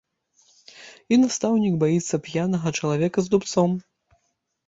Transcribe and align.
І 1.13 1.17
настаўнік 1.25 1.75
баіцца 1.83 2.15
п'янага 2.27 2.73
чалавека 2.79 3.19
з 3.27 3.35
дубцом. 3.35 3.71